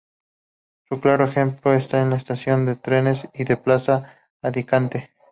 [0.89, 5.11] Un claro ejemplo es la estación de trenes y la plaza adyacente.